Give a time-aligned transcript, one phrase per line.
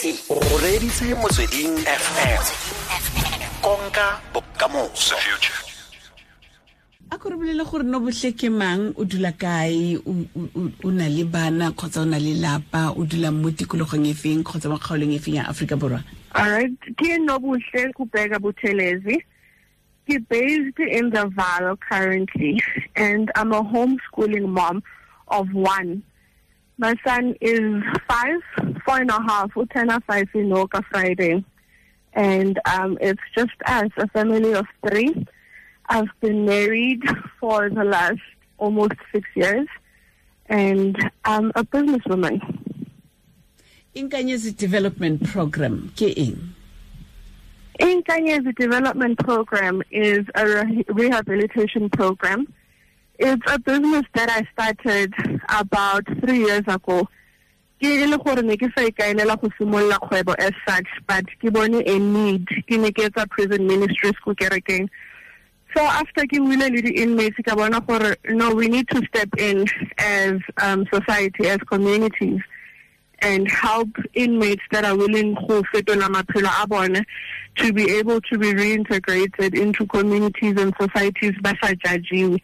[0.00, 2.42] t o reditse motsweding fm
[3.62, 5.16] konka bokamoso.
[7.10, 8.92] A ko re bolele gore no botle ke mang?
[8.96, 9.96] O dula kae?
[9.96, 12.92] O- na le bana kgotsa o na le lapa?
[12.96, 16.02] O dula mo tikologong e feng kgotsa mo kgaolong e feng ya aforika borwa?
[16.34, 19.18] Alright, ke Nobuhle Kubheka Buthelezi.
[20.06, 22.60] He based in the Vaal currently,
[22.96, 24.82] and I'm a homeschooling mom
[25.28, 26.02] of one.
[26.78, 28.40] My son is five,
[28.84, 31.44] four and a half, Utana five in Oka Friday.
[32.14, 35.26] And um, it's just us, a family of three.
[35.88, 37.02] I've been married
[37.40, 38.20] for the last
[38.58, 39.66] almost six years,
[40.46, 42.40] and I'm a businesswoman.
[43.94, 46.54] inkanyezi development program eng
[47.80, 52.46] Inkanyezi Development Program is a re- rehabilitation program.
[53.18, 55.12] It's a business that I started
[55.48, 57.08] about three years ago.
[57.80, 61.52] Ke e le gore ne ke sa ikaelela go simolola kgwebo as such, but ke
[61.52, 62.46] bone a need.
[62.68, 64.88] Ke ne ke etsa prison ministry school kerekeng.
[65.76, 69.66] So after ke buile le di-inmates, ka bona gore no, we need to step in
[69.98, 72.40] as um, society, as communities
[73.20, 77.04] and help inmates that are willing go fetola maphelo a bone
[77.56, 82.38] to be able to be reintegrated into communities and societies ba sa judgiwe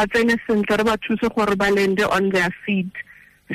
[0.00, 2.92] ba tsene sentle re ba thuse gore ba lende on their feet.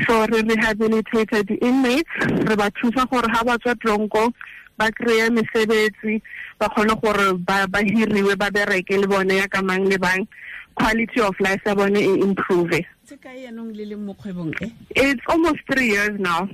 [0.05, 4.29] So re rehabilitated inmates re ba thusa gore ha ba tswa tronko
[4.77, 6.21] ba kry-e mesebetsi
[6.59, 10.27] ba kgone gore ba hiriwe ba bereke le bone ya ka mang le bang
[10.75, 14.53] quality of life ya bone e improve se kae yanong le leng mo kgwebong
[14.93, 16.45] it's almost three years now.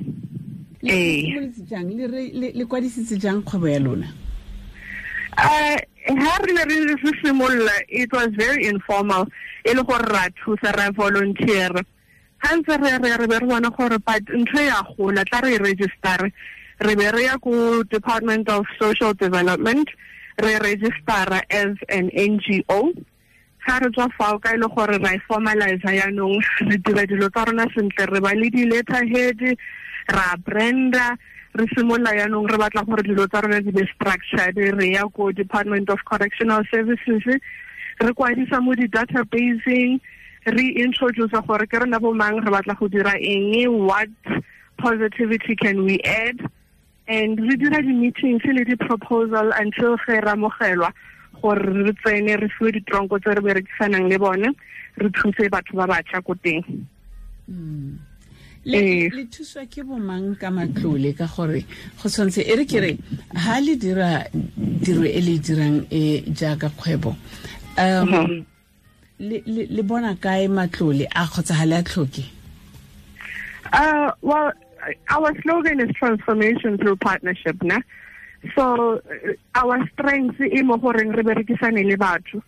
[0.82, 1.90] Le simolotse jang?
[1.92, 4.08] Le re- le le kwadisitse jang kgwebo ya lona?
[5.38, 9.28] Uh, ha re ne re it was very informal.
[9.64, 11.72] E le gore ra thusa ra volunteer.
[12.44, 15.42] Ha ntse re re re be re bona gore but ntho e ya gola tla
[15.42, 16.32] re registere
[16.80, 19.90] re be re ya ko department of social development
[20.42, 22.94] re registera as an ngo
[23.68, 27.30] ga re tswa fao ka e le gore ra e formalize yaanong re dira dilo
[27.30, 29.58] tsa rona sentle re ba le di-letterhead
[30.10, 31.18] ra branda
[31.54, 35.32] re simolola yaanong re batla gore dilo tsa rona di be structured re ya ko
[35.32, 40.00] department of correctional services re kwadisa mo di-databaseng
[40.46, 44.10] re introduce gore ke rena bo mang re batla go dira eng what
[44.78, 46.40] positivity can we add
[47.08, 50.94] and re dira di-meetings le di-proposal until ge re amogelwa
[51.42, 54.50] gore re tsene re fiwe ditronko tse re berekisanang le bone
[54.98, 56.88] re thuse batho ba ko teng
[57.52, 58.11] Eh.
[58.66, 61.66] Le thuswa ke bomang ka matlole ka gore
[62.02, 62.98] go tshwanetse e re ke re
[63.36, 64.26] ha le dira
[64.84, 67.16] tiro e le e dirang e jaaka kgwebo
[67.78, 68.46] um
[69.20, 72.24] le le bona kae matlole a kgotsa ha le a tlhoke
[73.74, 74.52] Uh, well,
[75.10, 77.80] our slogan is transformation through partnership, na.
[78.56, 82.44] So uh, our strength in mo goreng re berekisane le batho.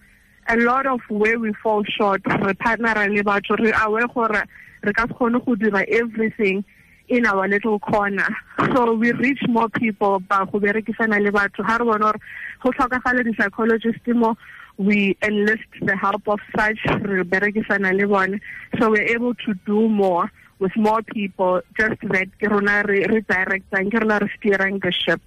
[0.47, 4.43] A lot of where we fall short, re partner le batho, re aware gore
[4.83, 6.63] re ka se kgone go dira everything
[7.07, 8.27] in our little corner.
[8.73, 11.63] So we reach more people ba go berekisana le batho.
[11.63, 12.19] Ha re bona gore
[12.61, 14.37] go tlhokagala di-psychologist mo
[14.77, 18.41] we enlist the help of such re berekisana le bone.
[18.79, 23.21] So we're able to do more with more people, just that ke rona re re
[23.21, 25.21] directang, ke rona re steering the ship.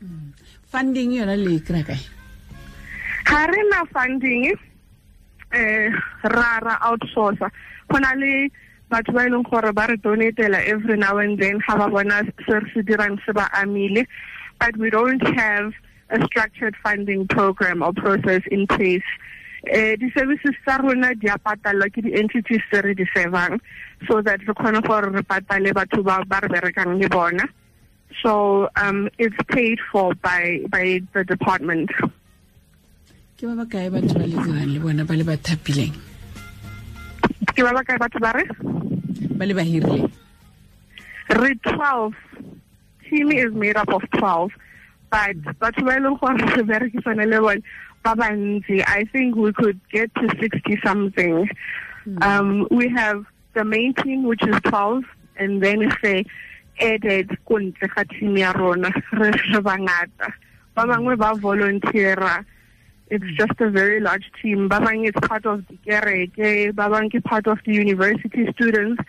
[0.00, 0.32] Hmm.
[0.72, 2.00] funding yona le e kry kae
[3.32, 4.52] Na funding,
[5.52, 5.88] eh,
[6.22, 7.40] ra ra outsource.
[7.88, 8.50] Go na le
[8.90, 12.24] batho ba e leng gore ba re donatela every now and then ha ba bona
[12.46, 14.06] se re se dirang se ba amile.
[14.60, 15.72] But we don't have
[16.10, 19.08] a structured funding program or process in place.
[19.64, 23.60] eh di-services tsa rona di a patalwa ke di-entities tse re di servang
[24.08, 27.46] so that re kgone gore re patale batho ba ba re berekang le bona
[28.22, 31.94] so um it's paid for by by the department
[33.42, 35.94] ke ba ba kae batho ba le dirang le bona ba le ba thapileng?
[37.58, 38.46] Ke ba ba kae batho ba re?
[39.34, 40.06] Ba le ba hirileng?
[41.42, 42.14] Re 12
[43.02, 44.54] team is made up of 12
[45.10, 47.66] but batho ba e leng gore re berekisane le bone
[48.06, 48.78] ba bantsi.
[48.86, 51.50] I think we could get to 60 something.
[52.22, 53.26] Um we have
[53.58, 55.02] the main team which is 12
[55.42, 56.22] and then if they
[56.78, 60.30] added ko ntle ga team ya rona re re bangata.
[60.78, 62.46] Ba bangwe ba volunteera
[63.12, 64.68] it's just a very large team.
[64.68, 66.74] Ba bangwe it's part of the kereke.
[66.74, 69.02] Ba bangwe ke part of the university students.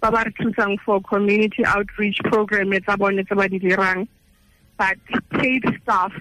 [0.00, 4.06] Ba ba re thusang for community outreach program tsa bone tse ba di dirang.
[4.78, 4.98] But
[5.30, 6.14] paid staff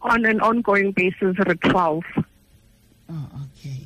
[0.00, 2.02] on an ongoing basis re 12
[3.12, 3.80] oh okay.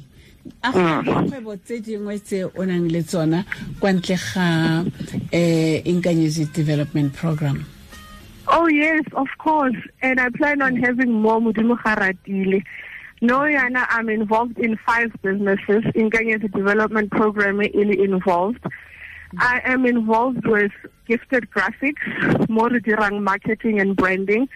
[0.63, 3.43] A go na le kgwebo tse dingwe tse o nang le tsona
[3.81, 4.47] kwa ntle ga
[4.81, 4.91] um
[5.91, 7.65] inkanyezi development program
[8.59, 9.77] Oh yes, of course.
[10.01, 12.65] And I plan on having more Mudimu Kharatile.
[13.21, 18.65] No, Yana, I'm involved in five businesses Inkanyezi Development Program really involved.
[19.39, 20.73] I am involved with
[21.07, 24.49] gifted graphics, more dirang marketing and branding.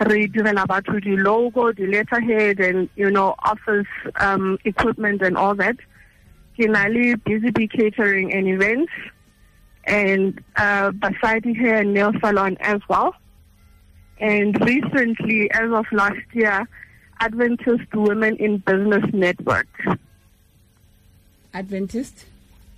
[0.00, 5.76] Direla batho di logo, the letterhead and you know office um, equipment and all that.
[6.58, 8.92] Kinali busy bee catering and events
[9.84, 13.14] and uh hair and nail salon as well.
[14.22, 16.68] And recently, as of last year,
[17.18, 19.66] Adventist Women in Business Network.
[21.52, 22.26] adventist?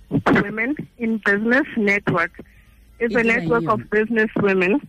[0.09, 2.31] Women in Business Network.
[2.97, 4.81] Is a network of business women.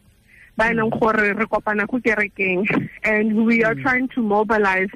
[0.57, 0.99] Ba e leng mm.
[0.99, 2.65] gore re kopana ko kerekeng.
[3.05, 3.83] And we are mm.
[3.83, 4.89] trying to mobilize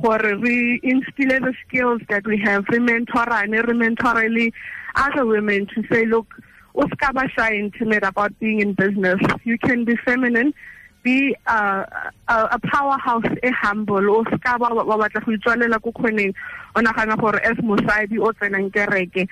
[0.00, 2.64] gore re instill the skills that we have.
[2.68, 4.52] Re mentorane re mentorele
[4.94, 6.28] other women to say look
[6.76, 9.18] o ska ba shy and timid about being in business.
[9.42, 10.54] You can be feminine
[11.02, 11.84] be uh,
[12.28, 14.08] a, a powerhouse e humble.
[14.10, 16.34] O ska ba wa batla go itswalela ko kgoneng.
[16.76, 19.28] O nagana gore as mosadi o tsenang kereke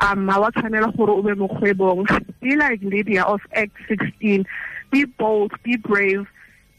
[0.00, 2.06] um ha wa tshwanela gore o be mo kgwebong
[2.40, 4.44] be like lydia of act 16
[4.90, 6.26] be bold be brave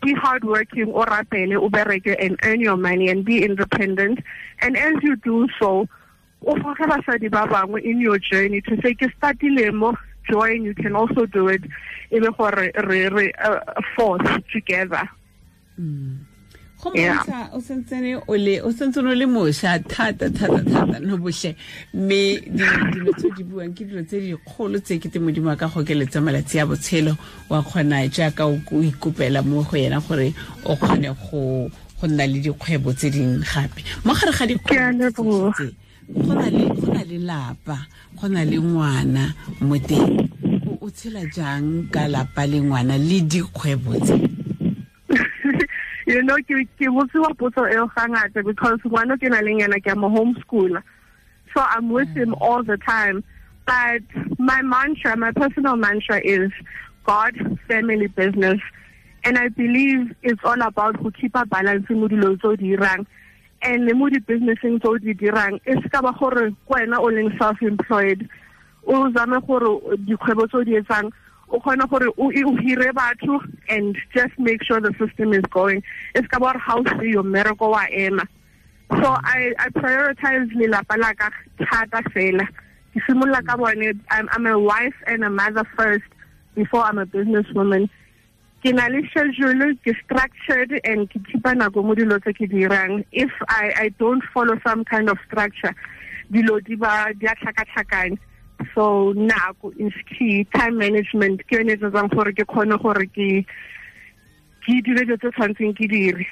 [0.01, 4.19] be hardworking o rapele o bereke and earn your money and be independent.
[4.61, 5.87] And as you do so
[6.45, 8.61] o foge basadi ba bangwe in your journey.
[8.61, 9.95] To say ke startile mo
[10.29, 11.61] join you can also do it.
[12.11, 13.59] E be gore re re uh,
[13.95, 15.07] force together.
[15.79, 16.17] Mm.
[16.95, 17.47] Yeah.
[17.53, 21.55] o sentsene o le o sentsene o le mošwa thata thata thata no botlhe
[21.93, 25.55] mme di- dilo tse di buang ke dilo tse dikgolo tse ke te modimo a
[25.55, 27.15] ka gokeletsa malatsi a botshelo.
[27.47, 30.33] Wa kgona jaaka o ikopela mo go yena gore
[30.65, 33.79] o kgone go go nna le dikgwebo tse dingwe gape.
[34.03, 35.53] Mo gare ga dikgwebo
[36.09, 37.87] go na le go na le lapa
[38.19, 40.29] go na le ngwana mo teng.
[40.81, 44.15] O- tshela jang ka lapa le ngwana le dikgwebo tse?
[46.05, 49.91] You know ke ke botsiwa potso eo ga ngata because ngwana ke na yena ke
[49.91, 50.83] a homeschooler
[51.55, 52.41] so i'm with him mm.
[52.41, 53.23] all the time.
[53.65, 54.03] But
[54.37, 56.51] my mantra my personal mantra is
[57.05, 57.33] god
[57.67, 58.59] family business.
[59.23, 62.75] And i believe it's all about go keep a balance mo dilo tse o di
[63.63, 67.07] and mo di-businesseng tse o di dirang e se ka ba gore ko wena o
[67.07, 68.27] leng self-employed.
[68.87, 71.11] O zame gore dikgwebo tse di etsang
[71.47, 73.39] o gore o hire batho
[73.69, 75.81] and just make sure the system is going.
[76.15, 78.27] E se ka ba gore ga o mmereko wa ema.
[78.99, 81.29] So i i prioritize lelapa la ka
[81.59, 82.47] thata fela.
[82.93, 83.01] Ke
[83.47, 86.05] ka bone I'm, a wife and a mother first
[86.55, 87.89] before i'm a businesswoman
[88.63, 93.03] ke na le schedule ke structured and ke keepa nako mo dilo tse ke dirang
[93.11, 95.75] if i i don't follow some kind of structure
[96.31, 98.17] dilo di ba di a tlhakatlhakane
[98.73, 100.45] so nako is key.
[100.55, 103.27] Time management ke yone e tsetsang gore ke kgone gore ke
[104.65, 106.27] ke dire dilo tse tshwanetseng ke dire.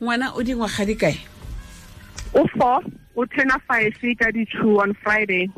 [0.00, 1.16] Ngwana o dingwaga di kae?
[2.34, 2.80] O four
[3.16, 5.50] o turna five ka di-two on friday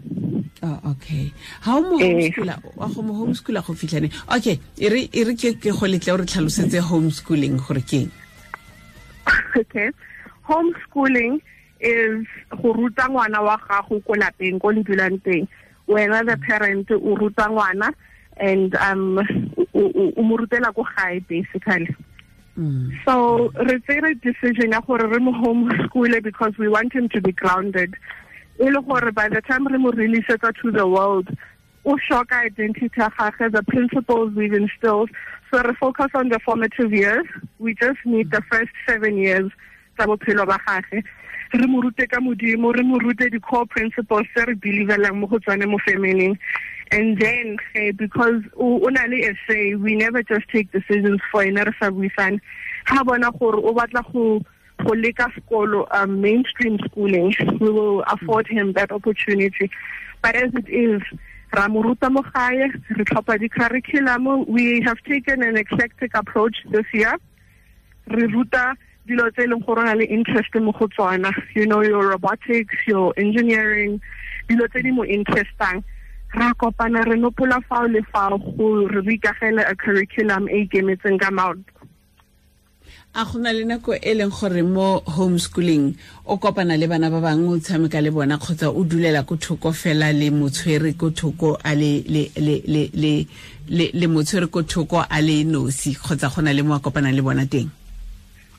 [0.65, 1.31] Oh, okay.
[1.61, 2.09] Ha o mo Eh.
[2.09, 4.09] homeschooler wa go mo homeschooler go fitlhane?
[4.37, 8.09] Okay e re e re ke ke go letle o re tlhalosetse homeschooling gore ke
[9.61, 9.91] okay.
[10.49, 11.41] Homeschooling
[11.81, 12.25] is
[12.63, 15.47] go ruta ngwana wa gago ko lapeng ko le dulang teng.
[15.87, 17.93] Wena the parent o ruta ngwana
[18.39, 19.19] and um
[19.75, 21.95] o mo rutela ko gae basically.
[22.57, 22.89] Mm.
[23.05, 27.33] so re tsere decision ya gore re mo homeschool because we want him to be
[27.33, 27.93] grounded
[28.59, 31.29] e le gore by the time re mo releasetsa to the world
[31.85, 35.11] o shoka identity ya gagwe the principles we've instilled
[35.51, 37.27] so re focus on the formative years.
[37.59, 39.51] We just need the first seven years
[39.97, 41.05] tsa bophelo ba gagwe
[41.53, 45.39] re mo rute ka modimo re mo rute di-core principles tse re believelang mo go
[45.39, 46.37] tswane mo familyng
[46.91, 51.45] and then eh, because o na le a say we never just take decisions for
[51.45, 52.41] ena re sa buisane.
[52.87, 54.41] Ga bona gore o batla go
[54.79, 57.35] go leka sekolo um, mainstream schooling.
[57.61, 59.71] We will afford him that opportunity.
[60.23, 61.03] But as it is
[61.53, 62.67] ra mo ruta mo gae
[62.97, 67.15] re tlhopha di-curriculum we have taken an eclectic approach this year.
[68.09, 68.77] Re ruta
[69.07, 71.33] dilo tse leng gore interest mo go tsona.
[71.55, 74.01] You know your robotics your engineering
[74.49, 75.85] dilo tse di mo interestang.
[76.35, 81.31] Ra kopana re nopola fao le fao go re ikagele a curriculum e ikemetseng ka
[83.17, 85.95] a go na le nako e leng gore mo homeschooling
[86.27, 89.71] o kopana le bana ba bangwe o tshameka le bona kgotsa o dulela ko thoko
[89.71, 93.27] fela le motshwere ko thoko a le le le le le
[93.71, 97.15] le le motshwere ko thoko a le nosi kgotsa go na le mo a kopanang
[97.15, 97.71] le bona teng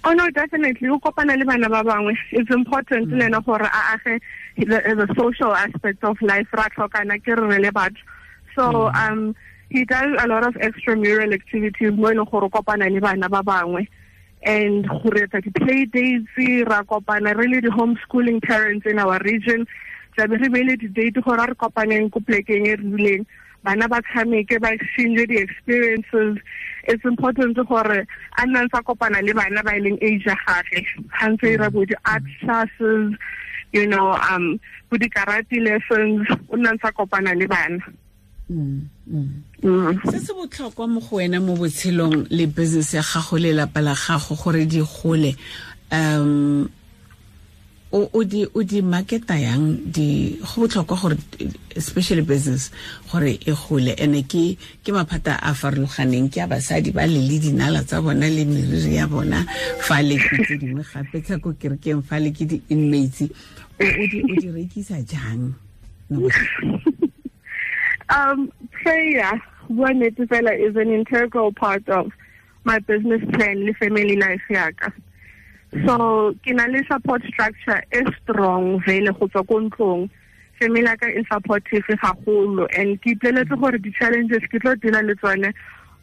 [0.08, 0.88] Oh no, definitely.
[0.88, 2.16] O kopana le bana ba bangwe.
[2.32, 4.22] It's important le ena gore a age
[4.56, 7.98] the, social aspect of life ra tlhokana ke re re le batho.
[8.56, 9.36] So um
[9.70, 13.28] he does a lot of extramural activities mo e leng gore o kopana le bana
[13.28, 13.90] ba bangwe
[14.46, 15.10] and go
[15.42, 16.30] di-play dates
[16.70, 19.66] ra kopana really the homeschooling parents in our region.
[20.16, 21.54] Tlabe re beile di-date re
[24.62, 26.38] re exchange di-experiences.
[26.88, 28.06] It's important gore
[28.38, 29.25] a nna ntse kopana
[31.86, 33.16] di-art classes
[33.74, 34.60] you know um
[34.90, 36.28] bo di-karate lessons.
[38.50, 43.96] Se se botlhokwa mo go wena mo botshelong le business ya gago le lapa la
[43.96, 45.36] gago gore di gole.
[45.92, 46.70] Um
[47.92, 49.90] o di o di marketa yang?
[49.90, 51.18] Di go botlhokwa gore
[51.75, 52.70] especially business
[53.12, 53.96] gore e gole.
[53.98, 56.30] Ene ke ke maphata a farologaneng.
[56.30, 59.42] Ke a basadi ba le le dinala tsa bona le meriri ya bona
[59.82, 63.25] fa le ke tse dingwe gape tsa ko kerekeng fa le ke di-inmates.
[63.82, 65.56] O di rekisa jang
[68.10, 68.52] Um,
[68.84, 70.16] prayer, one is
[70.76, 72.12] an integral part of
[72.64, 74.94] my business plan, the family life yaka.
[75.86, 80.10] So, kinali support structure is strong, vele go tswa ko ntlong.
[80.60, 85.54] Family yaka is supportive haholo and ke ipoleletse gore di-challenges ke tlo dila le tsone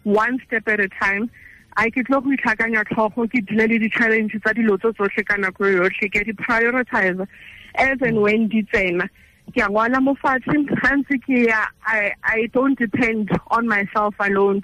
[0.02, 1.30] one step at a time.
[1.76, 5.36] I ke tlo go itlhakanya tlhogo ke dile le di-challenge tsa dilo tso tsotlhe ka
[5.36, 7.26] nako yotlhe ke di-prioritize
[7.76, 9.08] as and when di tsena
[11.18, 11.52] ke
[11.84, 14.62] I, I don't depend on myself alone.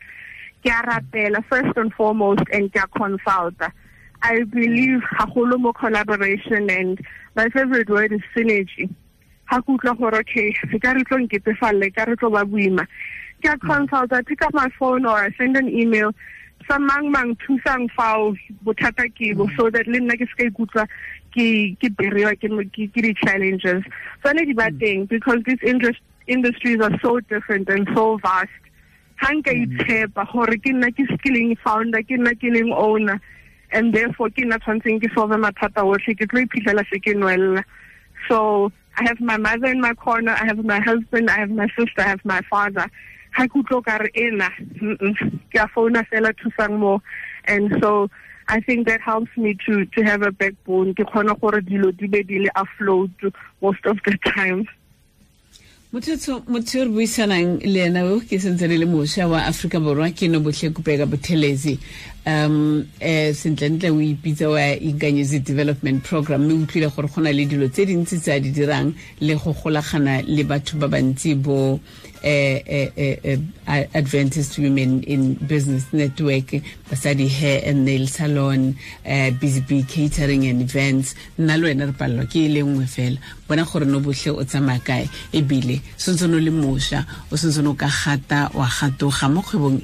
[0.64, 3.72] Ke a rapela first and foremost and ke a
[4.22, 7.00] I believe haholo mo collaboration and
[7.36, 8.88] my favorite word is synergy.
[9.46, 11.28] Ha ke ka ka re tlo
[14.26, 16.12] pick up my phone or I send an email
[16.68, 18.34] sa mang mang thusang fao
[18.64, 20.84] bothata ke bo so that le nna ke se ka ikutlwa
[21.36, 21.46] ke
[21.80, 23.82] ke beriwa ke ke di challenges
[24.22, 24.78] tsone di ba mm.
[24.82, 25.62] teng because these
[26.26, 28.62] industries are so different and so vast.
[29.16, 29.64] Ha nka mm.
[29.64, 33.20] itshepa gore ke nna ke skilling founder ke nna ke leng owner
[33.72, 37.64] and therefore ke nna tshwantseng ke solve mathata otlhe ke tlo iphitlhela se ke nwella.
[38.28, 41.68] So I have my mother in my corner, I have my husband, I have my
[41.78, 42.90] sister, I have my father.
[43.32, 44.50] Ha ke utlwa ka re ena,
[45.50, 47.02] ke a founa fela thusang mo.
[47.44, 48.10] And so
[48.48, 50.94] I think that helps me to to have a backbone.
[50.94, 53.10] Ke khona gore dilo di be di le afloat
[53.60, 54.66] most of the time.
[55.90, 60.28] Motho motho re buisanang le ena o ke sentse le mošwa wa aforika borwa ke
[60.28, 61.78] no botlhe Kubheka Buthelezi
[62.26, 67.46] um eh sentlentle o ipitsa wa inkanyezi development program mme utlwile gore go na le
[67.46, 71.80] dilo tse dintsi tse a di dirang le go golagana le batho ba bantsi bo
[72.22, 73.38] eh,
[73.94, 81.14] Adventist Women in Business Network, Basadi Hair and Nail Salon, uh, Busy Catering and Events,
[81.38, 83.18] nna le wena re palelwa ke e le nngwe fela.
[83.48, 84.42] Bona gore no o
[85.32, 89.28] ebile sentse no le mošwa o sentse no ka gata wa gatoga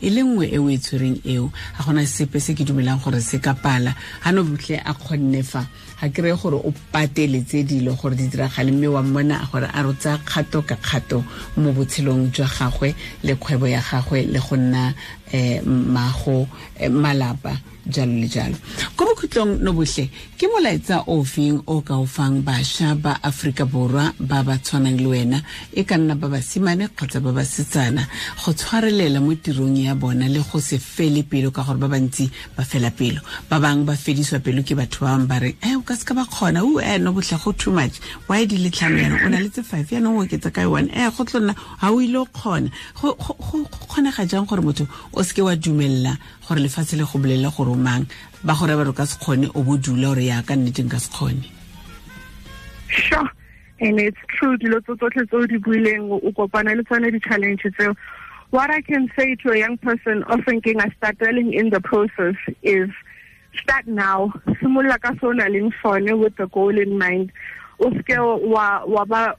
[0.01, 1.53] e le nngwe e o e tshwereng eo.
[1.77, 3.95] Ga gona sepe se ke dumelang gore se ka pala.
[4.23, 5.67] Ga no botlhe a kgonne fa
[6.05, 9.83] ga ke reye gore o pateletse dilo gore di diragale mme wa mmona gore a
[9.83, 11.25] rotsa kgato ka kgato
[11.57, 12.95] mo botshelong jwa gagwe
[13.25, 14.93] le kgwebo ya gagwe le go nna
[15.33, 16.47] um mago
[16.91, 18.57] malapa jalo le jalo.
[18.97, 24.13] Ko bokhutlong no bohle ke molaetsa ofeng o ka o fang bašwa ba aforika borwa
[24.19, 25.43] ba ba tshwanang le wena?
[25.73, 28.07] E ka nna ba basimane kgotsa ba basetsana.
[28.45, 32.31] Go tshwarelela mo tirong ya bona le go se fele pelo ka gore ba bantsi
[32.57, 33.21] ba fela pelo.
[33.51, 36.05] Ba bangwe ba fediswa pelo ke batho ba bangwe ba reng e o ka se
[36.05, 36.65] ka ba kgona.
[36.65, 38.01] O e no botlhe go too much.
[38.33, 39.89] E di le tlhano yana o na le tse five?
[39.91, 42.71] Yanong o oketsa ka one e go tlo nna ga o ile o kgona.
[42.97, 47.71] Go kgonega jang gore motho o seke wa dumelela gore lefatshe le go bolelela gore
[47.71, 48.07] o mang
[48.45, 51.11] ba gore ba re se kgone o bo dula gore ya ka nneteng ka se
[51.11, 51.45] kgone.
[52.89, 53.31] Sure.
[53.81, 57.63] And it's true dilo tso tsotlhe tse o di buileng o kopana le tsone di-challenge
[57.63, 57.95] tseo.
[58.51, 61.81] What i can say to a young person of thinking i start dwelling in the
[61.81, 62.89] process is
[63.63, 64.33] start now.
[64.63, 67.33] Simolola ka se o na leng sone with the goal in mind.
[67.81, 68.15] O seke
[68.47, 69.37] wa wa ba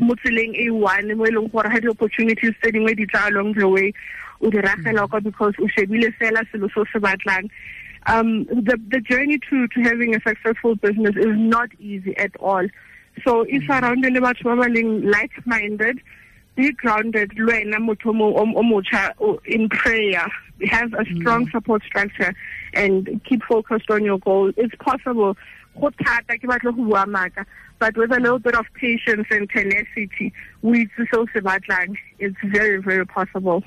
[0.00, 3.54] mo tseleng e one mo e leng gore ga di-opportunities tse dingwe di tla along
[3.54, 3.92] the way
[4.40, 7.50] o di ragela kwa because o shebile fela selo se se batlang.
[8.06, 12.66] Um the the journey to to having a successful business is not easy at all.
[13.24, 16.00] So if surrounded le batho ba ba leng like minded
[16.56, 20.26] be grounded le wena motho o motjha in prayer.
[20.68, 21.52] Have a strong mm.
[21.52, 22.34] support structure
[22.74, 24.52] and keep focused on your goal.
[24.58, 25.36] It's possible.
[25.80, 27.46] Go thata ke batle go bua maka
[27.78, 30.32] but with a little bit of patience and tenacity
[30.62, 31.96] o itse se o se batlang.
[32.18, 33.62] It's very very possible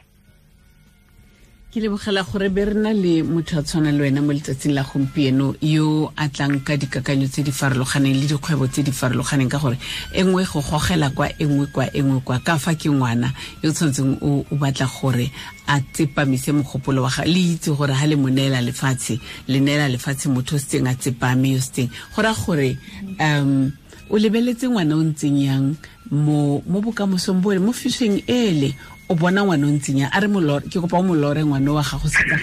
[1.74, 4.84] ke lebogela gore be re na le motho a tshwana le wena mo letsatsing la
[4.84, 9.58] gompieno yo a tlang ka dikakanyo tse di farologaneng le dikgwebo tse di farologaneng ka
[9.58, 9.80] gore
[10.14, 12.38] e nngwe go gogela kwa e nngwe kwa e nngwe kwa.
[12.46, 15.32] Ka fa ke ngwana yo tshwanetseng o batla gore
[15.66, 19.90] a tsepamise mogopolo wa ga le itse gore ga le mo neela lefatshe le neela
[19.90, 21.90] lefatshe motho o setseng a tsepame yo setseng.
[22.14, 22.78] Go raya gore
[23.18, 23.74] um
[24.12, 25.74] o lebeletse ngwana o ntseng yang
[26.12, 28.76] mo bokamosong bole mo fisweng ele
[29.10, 31.84] o bona ngwana o ntseng yang a re molore ke kopa o molore ngwana wa
[31.84, 32.38] gago setsa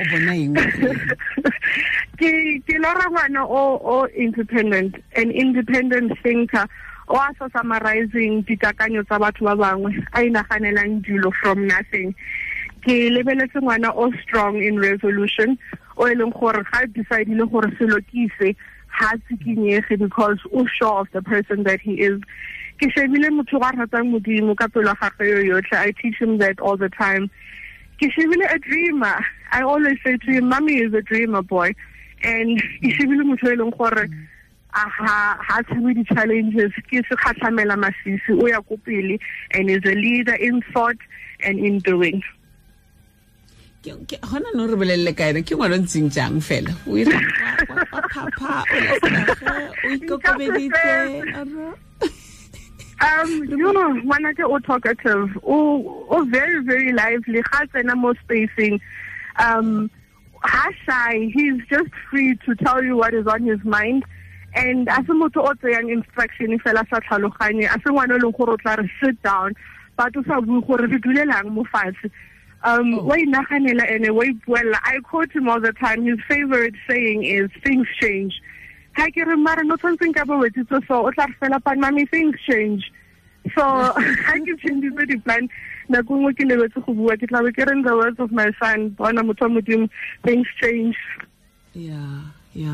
[0.00, 0.54] o bona eng?
[2.18, 2.30] Ke
[2.66, 6.66] ke lora ngwana o o independent an independent thinker
[7.08, 12.14] o a sa summarizing tsa batho ba bangwe a inaganelang dilo from nothing.
[12.82, 15.58] Ke lebeletse ngwana o strong in resolution
[15.96, 18.56] o e leng gore ga decidile gore selo ke ise
[18.88, 22.18] ha tsikinyege because o sure of the person that he is
[22.78, 25.78] ke shebile motho ratang modimo ka pelo gagwe yo yotlhe.
[25.78, 27.30] I teach him that all the time.
[28.00, 29.24] Ke shebile a dreamer.
[29.52, 31.74] I always say to him mommy is a dreamer boy.
[32.22, 34.08] And ke shebile motho e leng gore
[34.70, 36.72] ha ha tshabe di-challenges.
[36.90, 39.18] Ke se kgatlhamela masisi o ya ko pele
[39.52, 40.96] and is a leader in thought
[41.44, 42.22] and in doing.
[43.84, 46.72] Gona no re bolelele ka ene ke ngwana ntseng jang fela?
[46.88, 47.20] O ira
[48.08, 50.88] phapha o lasage o ikokobeditse
[53.00, 55.36] um you know ngwanake o talkative.
[55.44, 57.42] O o very very lively.
[57.42, 58.80] Ga tsena mo spacing.
[59.38, 59.90] Um
[60.42, 61.30] ha shy.
[61.32, 64.04] He's just free to tell you what is on his mind.
[64.54, 68.36] And a se motho o tseyang instruction fela sa tlhaloganye a se ngwana o leng
[68.36, 69.54] gore o tla re sit down
[69.96, 72.10] but o sa bue gore re dulelang mo fatshe.
[72.62, 73.04] Um oh.
[73.04, 76.04] wa inaganela ene wa ipuella i quote him all the time.
[76.04, 78.40] His favorite saying is things change
[78.96, 81.80] ha ke re mare no tshwantseng ka bo wetsitse so o tla re fela pan
[81.80, 82.92] mami things change.
[83.56, 83.62] So
[84.28, 85.48] ha ke change di-plan
[85.88, 89.22] nako nngwe ke lebetse go bua ke tlabe ke the words of my son bona
[89.22, 89.90] motho wa modimo
[90.24, 90.96] things change.
[91.74, 92.70] Yeah ya.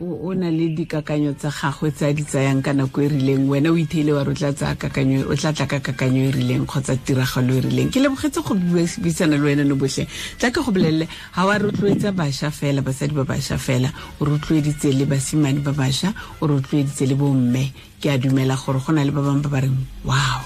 [0.00, 3.48] O na le dikakanyo tsa gagwe tse a di tsayang ka nako e rileng.
[3.48, 7.60] Wena o itheile wa re o tla tla ka kakanyo e rileng kgotsa tiragalo e
[7.60, 7.90] rileng.
[7.90, 10.06] Ke lebogetse go buisana le wena no botlhe
[10.38, 13.90] tla ke go bolelele ga wa rotloetsa bašwa fela basadi ba bašwa fela
[14.20, 18.92] o rotloeditse le basimane ba bašwa o rotloeditse le bomme ke a dumela gore go
[18.92, 20.42] na le ba bangwe ba ba reng wow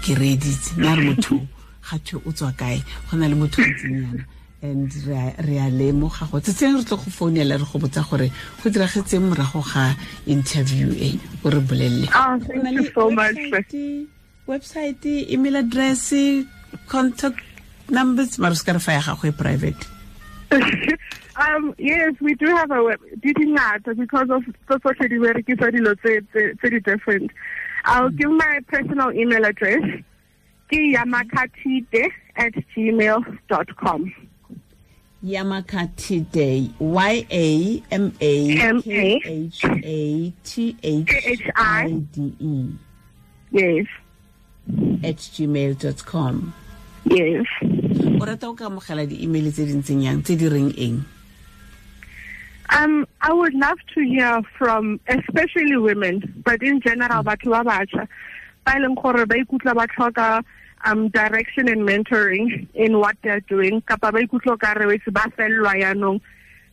[0.00, 0.80] ke reeditse.
[0.80, 1.36] Nna re motho
[1.92, 2.80] gatho o tswa kae?
[3.10, 4.24] Go na le motho o ntsenyana
[4.62, 8.30] and re a lemoga go tsetseng re tlo go founela re go botsa gore
[8.62, 9.94] go diragetseng morago ga
[10.26, 12.38] interview e o re bolelele ah,
[14.46, 16.14] website email address
[16.86, 17.42] contact
[17.90, 19.82] numbers mara se ka re fa ya gago e private
[21.34, 23.00] Um, yes, we do have a web.
[23.20, 26.20] Di dingata because of the social berekisa dilo tse
[26.60, 27.30] tse different.
[27.86, 28.16] I'll mm.
[28.18, 29.80] give my personal email address.
[30.68, 30.94] Ke mm-hmm.
[30.94, 32.52] yamakhathide at
[35.22, 35.30] gmail.com.
[35.30, 42.70] Yamakhathide, Y A M A K H A T H I D E.
[43.50, 43.86] Yes.
[45.02, 46.54] At gmail.com.
[47.04, 47.46] Yes.
[48.20, 51.02] o rata o ka amogela di-email tse di ntseng yang tse di reng eng
[52.72, 57.84] Um, I would love to hear from especially women, but in general, batho ba
[58.64, 60.42] ba leng gore ba ikutla ba tlhoka
[60.84, 65.26] um direction and mentoring in what they're doing kapa ba ikutlo ka re wetse ba
[65.36, 66.20] fellwa yanong.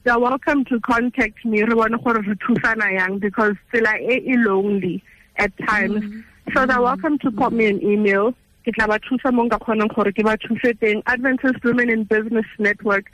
[0.03, 4.37] They're welcome to contact me re bone gore re thusana yang because tsela e e
[4.37, 5.03] lonely
[5.35, 6.03] at times.
[6.03, 6.53] Mm -hmm.
[6.53, 8.33] so they're welcome to pop me an email.
[8.65, 11.03] Ke tla ba thusa mo nka kgonang gore ke ba thuse teng.
[11.05, 13.05] Adventist women in business network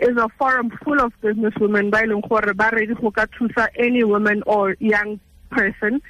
[0.00, 3.68] is a forum full of businesswomen ba e leng gore ba ready go ka thusa
[3.76, 5.18] any woman or young
[5.50, 6.02] person.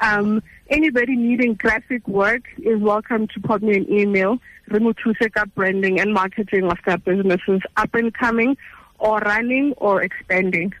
[0.00, 4.38] Um, anybody needing graphic work is welcome to pop me an email.
[4.70, 8.56] Remutuseka branding and marketing of their businesses up and coming
[8.98, 10.72] or running or expanding.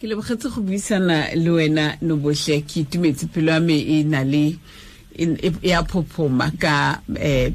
[0.00, 4.56] ke lebogetse go buisana le wena ke itumetse pelo ya me e na le
[5.62, 7.52] ya phophoma ka um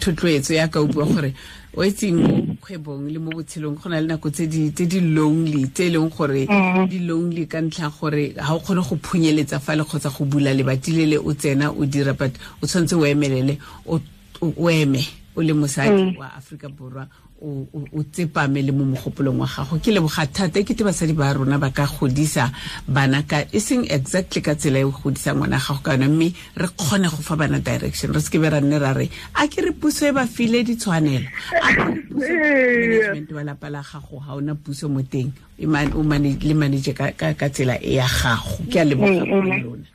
[0.00, 1.34] thotloetso ya ka o bua gore
[1.76, 5.90] o etseng kgwebong le mo botshelong go na le nako tse di lonely tse e
[5.90, 6.46] leng gore
[6.88, 10.54] di lonely ka ntlha gore ga o kgone go phunyeletsa fa le kgotsa go bula
[10.54, 15.42] lebati le le o tsena o dira but o tshwanetse o emelele o eme o
[15.42, 16.16] le mosadi mm.
[16.18, 17.06] wa aforika borwa
[17.42, 19.76] o tsepame le mo mogopolong wa gago.
[19.78, 22.50] Ke leboga thata e kete basadi ba rona ba ka godisa
[22.88, 26.68] bana ka e seng exactly ka tsela e godisa ngwana gago ka yone mme re
[26.72, 28.12] kgone go fa bana direction.
[28.12, 31.28] Re seke be ra nne ra re a ke re puso e ba file ditshwanelo.
[31.60, 32.32] A ke re puso
[32.80, 38.00] management wa lapa la gago ga ona puso mo teng le manage ka tsela e
[38.00, 38.64] ya gago.
[38.72, 39.64] Ke a leboga mm, mm.
[39.64, 39.86] lona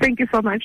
[0.00, 0.64] thank you so much